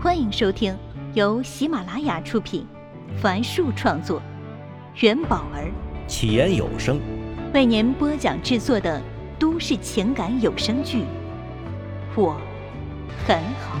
[0.00, 0.78] 欢迎收听
[1.14, 2.64] 由喜马拉雅出品，
[3.20, 4.22] 凡树创作，
[5.00, 5.72] 元宝儿
[6.06, 7.00] 起言有声
[7.52, 9.02] 为您播讲制作的
[9.40, 10.98] 都市情感有声剧
[12.16, 12.40] 《我
[13.26, 13.80] 很好》，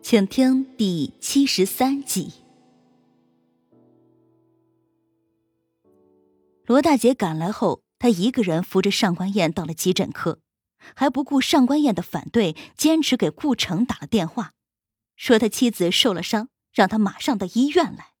[0.00, 2.32] 请听第七十三集。
[6.64, 10.38] 罗大姐赶来后，她一个人扶着上官燕到了急诊科。
[10.94, 14.52] 还不顾上官燕的反对，坚持给顾城打了电话，
[15.16, 18.12] 说他妻子受了伤，让他马上到医院来。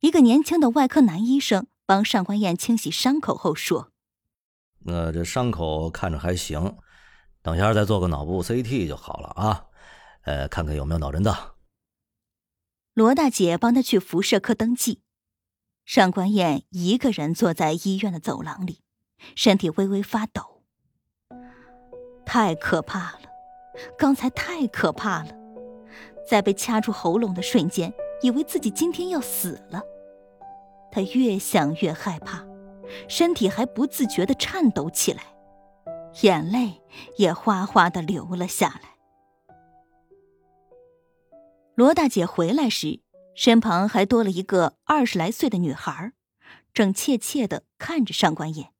[0.00, 3.92] 一个年轻的外科男医生帮上官燕清洗伤口后说
[4.84, 6.76] ：“那这伤口看着还行，
[7.42, 9.64] 等下再做个脑部 CT 就好了啊，
[10.22, 11.54] 呃，看看有没有脑震荡。”
[12.92, 15.02] 罗大姐帮他去辐射科登记。
[15.84, 18.82] 上官燕一个人坐在医院的走廊里，
[19.34, 20.55] 身体微微发抖。
[22.26, 23.20] 太可怕了，
[23.96, 25.30] 刚才太可怕了，
[26.28, 29.82] 在被掐住喉咙的瞬间，以为自己今天要死了。
[30.90, 32.44] 他越想越害怕，
[33.08, 35.22] 身体还不自觉的颤抖起来，
[36.22, 36.82] 眼泪
[37.16, 38.96] 也哗哗的流了下来。
[41.74, 43.00] 罗大姐回来时，
[43.34, 46.12] 身旁还多了一个二十来岁的女孩，
[46.72, 48.72] 正怯怯的看着上官燕。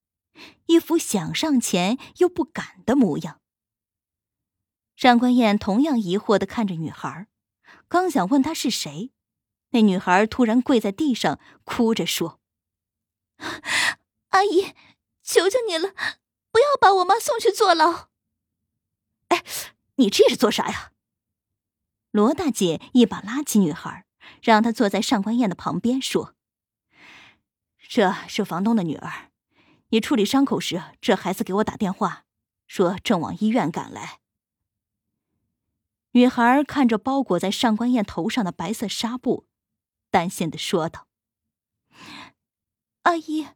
[0.66, 3.40] 一副想上前又不敢的模样。
[4.94, 7.26] 上官燕同样疑惑的看着女孩，
[7.88, 9.12] 刚想问她是谁，
[9.70, 12.40] 那女孩突然跪在地上，哭着说
[14.30, 14.72] ：“阿姨，
[15.22, 15.92] 求求你了，
[16.50, 18.08] 不要把我妈送去坐牢。”
[19.28, 19.44] 哎，
[19.96, 20.92] 你这是做啥呀？
[22.10, 24.06] 罗大姐一把拉起女孩，
[24.40, 26.34] 让她坐在上官燕的旁边，说
[27.86, 29.25] ：“这是房东的女儿。”
[29.96, 32.26] 你处理伤口时，这孩子给我打电话，
[32.66, 34.20] 说正往医院赶来。
[36.10, 39.46] 女孩看着包裹在上官燕头上的白色纱布，
[40.10, 41.08] 担心的说道
[43.04, 43.46] ：“阿姨，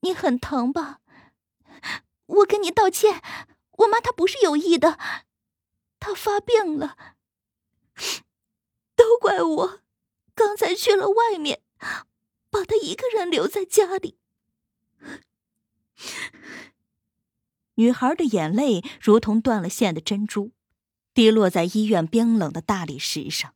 [0.00, 1.00] 你很疼吧？
[2.24, 3.22] 我跟你道歉，
[3.72, 4.98] 我妈她不是有意的，
[6.00, 6.96] 她发病了，
[8.96, 9.80] 都怪我，
[10.34, 11.60] 刚才去了外面，
[12.48, 14.17] 把她一个人留在家里。”
[17.74, 20.52] 女孩的眼泪如同断了线的珍珠，
[21.14, 23.54] 滴落在医院冰冷的大理石上。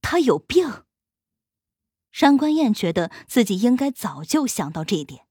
[0.00, 0.84] 她有病。
[2.10, 5.26] 上官燕觉得自己应该早就想到这一点，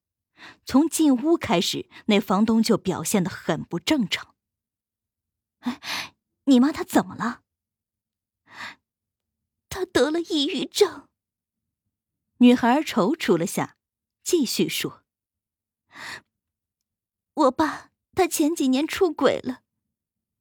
[0.66, 4.36] 从进屋开始，那房东就表现的很不正常。
[5.60, 7.42] 哎，你妈她怎么了？
[9.68, 11.10] 她得了抑郁症。
[12.38, 13.77] 女孩踌躇了下。
[14.28, 15.06] 继续说
[17.34, 19.62] ：“我爸他前几年出轨了，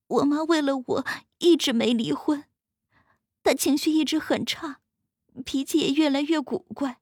[0.09, 1.07] 我妈为了我
[1.39, 2.47] 一直没离婚，
[3.45, 4.81] 他情绪一直很差，
[5.45, 7.01] 脾气也越来越古怪。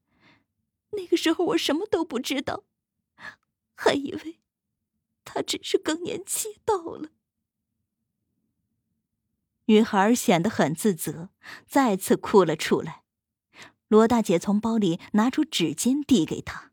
[0.90, 2.64] 那个时候我什么都不知道，
[3.74, 4.42] 还以为
[5.24, 7.08] 他只是更年期到了。”
[9.64, 11.30] 女孩显得很自责，
[11.66, 13.04] 再次哭了出来。
[13.88, 16.72] 罗大姐从包里拿出纸巾递给她。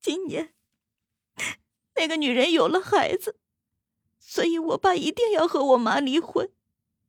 [0.00, 0.54] 今年，
[1.94, 3.38] 那个女人有了孩子，
[4.18, 6.50] 所以我爸一定要和我妈离婚。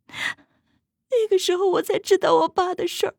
[0.07, 3.15] 那个时候我才知道我爸的事儿，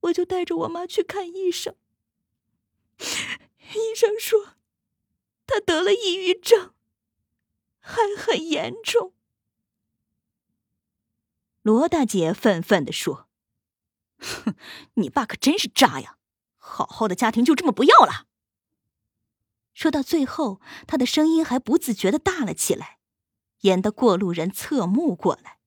[0.00, 1.74] 我就带着我妈去看医生。
[2.98, 4.56] 医生说，
[5.46, 6.74] 他得了抑郁症，
[7.80, 9.14] 还很严重。
[11.62, 13.28] 罗大姐愤愤的说
[14.18, 14.56] ：“哼，
[14.94, 16.17] 你爸可真是渣呀！
[16.78, 18.26] 好好的家庭就这么不要了。”
[19.74, 22.98] 说到最后，他的声音还不自觉的大了起来，
[23.62, 25.58] 引得过路人侧目过来。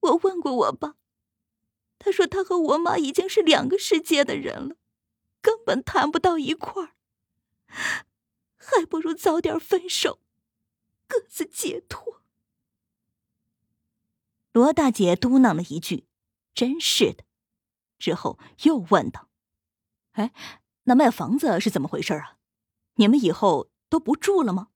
[0.00, 0.96] 我问过我爸，
[1.98, 4.76] 他说他和我妈已经是两个世界的人了，
[5.40, 6.94] 根本谈不到一块儿，
[8.56, 10.20] 还不如早点分手，
[11.06, 12.22] 各自解脱。
[14.52, 16.06] 罗大姐嘟囔了一句
[16.54, 17.24] ：“真是的。”
[18.00, 19.28] 之后又问道
[20.18, 20.32] ：“哎。”
[20.84, 22.38] 那卖房子是怎么回事啊？
[22.94, 24.70] 你们以后都不住了吗？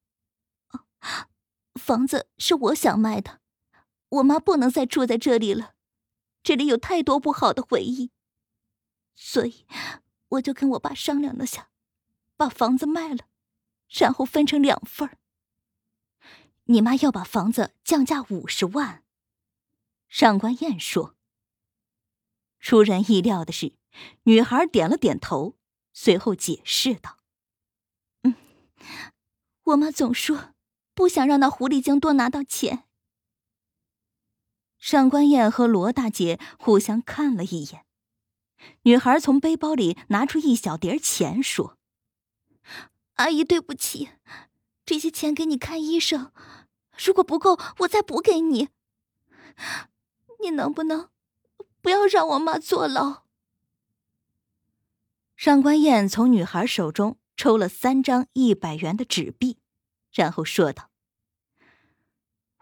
[1.74, 3.40] 房子是我想卖的，
[4.10, 5.74] 我妈不能再住在这里了，
[6.42, 8.12] 这里有太多不好的回忆，
[9.14, 9.66] 所以
[10.28, 11.70] 我就跟我爸商量了下，
[12.36, 13.26] 把房子卖了，
[13.88, 15.18] 然后分成两份。
[16.64, 19.02] 你妈要把房子降价五十万。
[20.06, 21.16] 上官燕说。
[22.64, 23.74] 出人意料的是，
[24.22, 25.58] 女孩点了点头。
[25.92, 27.18] 随后解释道
[28.24, 28.34] ：“嗯
[29.64, 30.54] 我妈总说
[30.94, 32.88] 不想让那狐狸精多拿到钱。
[34.78, 37.84] 上官燕和罗大姐互相看了一眼，
[38.84, 41.76] 女孩从背包里拿出一小叠钱，说
[43.14, 44.08] ：“阿姨，对不起，
[44.86, 46.32] 这些钱给你看医生，
[46.96, 48.70] 如果不够，我再补给你。
[50.40, 51.10] 你能不能
[51.84, 53.24] 不要让我妈坐牢？”
[55.36, 59.58] 上官燕从女孩手中抽了三张一百元的纸币，
[60.10, 60.88] 然后说道：“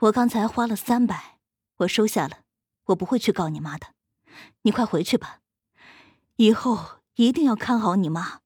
[0.00, 1.38] 我刚才花了三百，
[1.76, 2.42] 我收下了，
[2.86, 3.94] 我不会去告你妈的。
[4.62, 5.38] 你快回去吧，
[6.34, 8.40] 以后一定要看好你妈，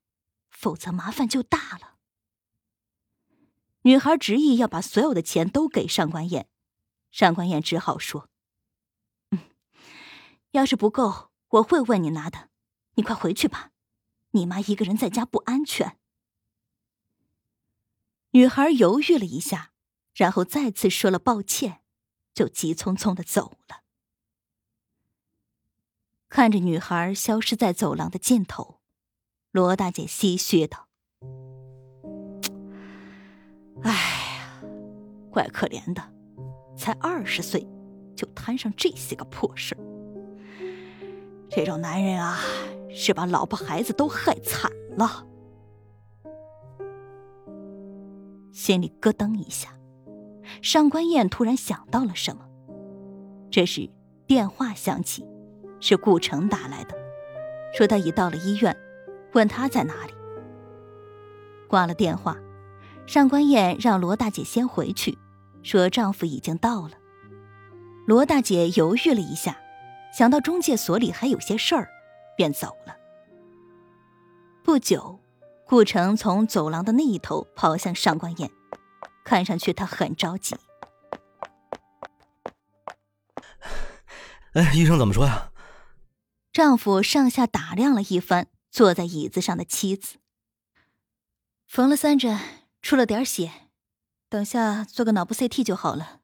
[0.51, 1.95] 否则麻烦就大了。”
[3.81, 6.47] 女孩执意要把所有的钱都给上官燕，
[7.09, 8.29] 上官燕只好说：“，
[10.51, 12.49] 要是不够，我会问你拿的。
[12.95, 13.71] 你快回去吧。”
[14.31, 15.97] 你妈一个人在家不安全。
[18.31, 19.71] 女孩犹豫了一下，
[20.13, 21.81] 然后再次说了抱歉，
[22.33, 23.83] 就急匆匆的走了。
[26.29, 28.81] 看着女孩消失在走廊的尽头，
[29.51, 30.89] 罗大姐唏嘘道
[33.81, 34.61] ：“哎呀，
[35.31, 36.13] 怪可怜的，
[36.77, 37.65] 才二十岁，
[38.15, 39.81] 就摊上这些个破事儿
[41.49, 42.37] 这种男人啊！”
[42.99, 45.27] 是把老婆孩子都害惨了，
[48.51, 49.69] 心里咯噔一下。
[50.63, 52.43] 上官燕突然想到了什么，
[53.51, 53.87] 这时
[54.25, 55.27] 电话响起，
[55.79, 56.95] 是顾城打来的，
[57.71, 58.75] 说他已到了医院，
[59.33, 60.13] 问他在哪里。
[61.67, 62.35] 挂了电话，
[63.05, 65.19] 上官燕让罗大姐先回去，
[65.61, 66.91] 说丈夫已经到了。
[68.07, 69.55] 罗大姐犹豫了一下，
[70.13, 71.89] 想到中介所里还有些事儿。
[72.37, 72.95] 便走了。
[74.63, 75.19] 不久，
[75.65, 78.51] 顾城从走廊的那一头跑向上官燕，
[79.25, 80.55] 看上去他很着急。
[84.53, 85.51] 哎，医生怎么说呀？
[86.53, 90.17] 丈夫上下打量了一番坐在椅子上的妻子，
[91.67, 92.39] 缝了三针，
[92.83, 93.51] 出了点血，
[94.29, 96.16] 等下做个脑部 CT 就好了。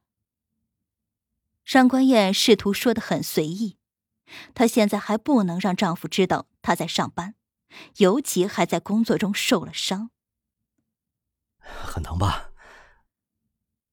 [1.64, 3.78] 上官燕试图说的很随意。
[4.54, 7.34] 她现在还不能让丈夫知道她在上班，
[7.96, 10.10] 尤其还在工作中受了伤。
[11.58, 12.50] 很疼吧？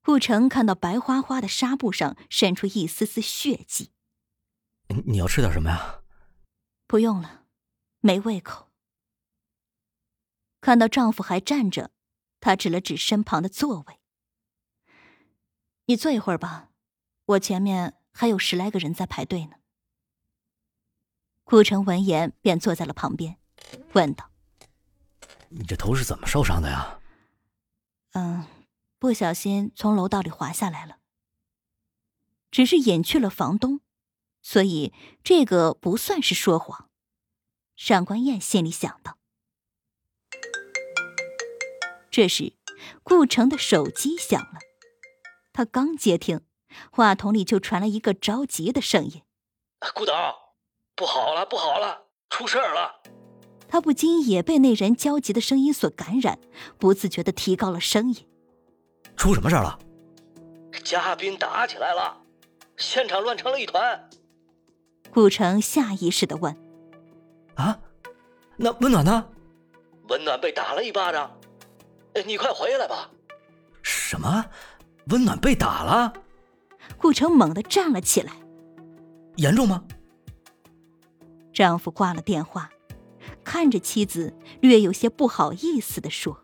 [0.03, 3.91] 顾城看到白花花的纱布上渗出一丝丝血迹。
[5.05, 6.01] 你要吃点什么呀？
[6.87, 7.45] 不用了，
[7.99, 8.71] 没胃口。
[10.59, 11.91] 看到丈夫还站着，
[12.39, 14.01] 她指了指身旁的座位
[15.85, 16.70] ：“你坐一会儿吧，
[17.25, 19.57] 我前面还有十来个人在排队呢。”
[21.43, 23.37] 顾城闻言便坐在了旁边，
[23.93, 24.31] 问道
[25.49, 26.99] ：“你这头是怎么受伤的呀
[28.13, 28.45] ？”“嗯，
[28.99, 30.97] 不小心从楼道里滑下来了。
[32.49, 33.79] 只是隐去了房东，
[34.41, 36.89] 所以这个不算是说谎。”
[37.75, 39.17] 上官燕心里想到。
[42.11, 42.53] 这时，
[43.03, 44.59] 顾城的手机响了，
[45.53, 46.41] 他刚接听，
[46.91, 49.21] 话筒里就传来一个着急的声音
[49.93, 50.39] ：“顾导。”
[50.93, 53.01] 不好了，不好了，出事儿了！
[53.67, 56.37] 他不禁也被那人焦急的声音所感染，
[56.77, 58.27] 不自觉的提高了声音
[59.17, 59.79] ：“出什么事儿了？”
[60.83, 62.15] 嘉宾打起来了，
[62.77, 64.09] 现场乱成了一团。
[65.11, 66.55] 顾城下意识的问
[67.55, 67.79] ：“啊，
[68.57, 69.27] 那温暖呢？”
[70.09, 71.31] 温暖被打了一巴掌，
[72.25, 73.09] 你快回来吧！
[73.81, 74.45] 什么？
[75.07, 76.13] 温暖被打了？
[77.01, 78.31] 顾城猛地站了起来。
[79.37, 79.83] 严重吗？
[81.53, 82.69] 丈夫挂了电话，
[83.43, 86.41] 看着妻子，略有些不好意思的说：“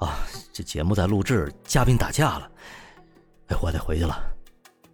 [0.00, 2.50] 啊，这节目在录制，嘉宾打架了，
[3.48, 4.36] 哎，我得回去了，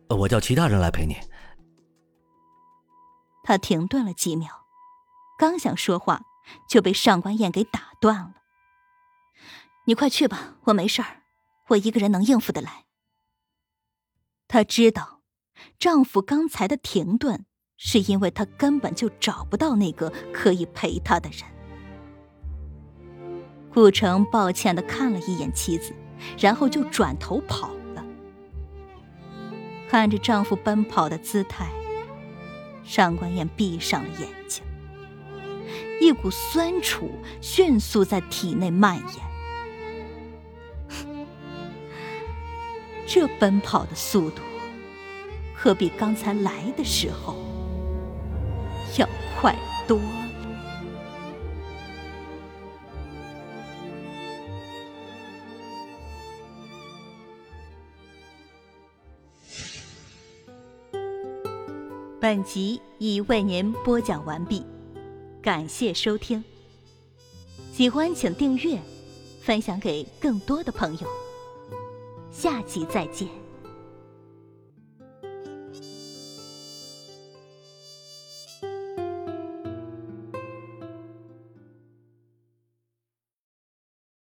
[0.08, 1.16] 我叫其他人来陪你。”
[3.44, 4.50] 他停顿了几秒，
[5.38, 6.22] 刚想说话，
[6.68, 8.34] 就被上官燕给打断了
[9.86, 11.22] ：“你快去吧，我没事儿，
[11.68, 12.85] 我一个人能应付得来。”
[14.48, 15.20] 她知道，
[15.78, 17.46] 丈夫刚才的停顿。
[17.78, 21.42] 是因为他根本就找不到那个可以陪他的人。
[23.70, 25.92] 顾城抱歉的看了一眼妻子，
[26.38, 28.02] 然后就转头跑了。
[29.90, 31.70] 看着丈夫奔跑的姿态，
[32.82, 34.64] 上官燕闭上了眼睛，
[36.00, 37.10] 一股酸楚
[37.42, 39.35] 迅速在体内蔓延。
[43.06, 44.42] 这奔跑的速度
[45.54, 47.36] 可比刚才来的时候
[48.98, 49.08] 要
[49.40, 50.22] 快多了？
[62.18, 64.66] 本集已为您播讲完毕
[65.40, 66.42] 感谢收听。
[67.72, 68.80] 喜欢请订阅
[69.42, 71.25] 分享给更多的朋友。
[72.38, 73.45] 下集再见。